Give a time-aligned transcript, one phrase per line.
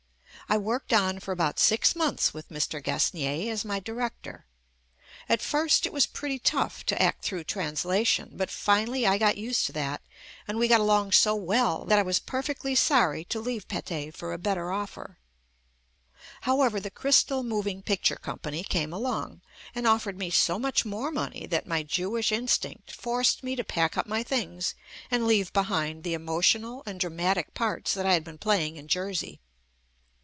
[0.49, 2.83] I worked on for about six months with Mr.
[2.83, 4.45] Gasnier as my director.
[5.29, 9.37] At first it was pretty tough to act through trans lation, but finally I got
[9.37, 10.01] used to that
[10.49, 14.33] and we got along so well that I was perfectly sorry to leave Pathe for
[14.33, 15.19] a better offer.
[16.41, 19.39] However, the Crystal Moving Picture Company came along
[19.73, 23.41] and of fered me so much more money that my Jewish JUST ME instinct forced
[23.41, 24.75] me to pack up my things
[25.09, 29.39] and leave behind the emotional and dramatic parts that I had been playing in Jersey.